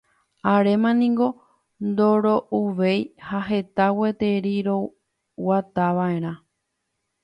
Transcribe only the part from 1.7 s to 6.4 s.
ndoroy'uvéi ha heta gueteri roguatava'erã.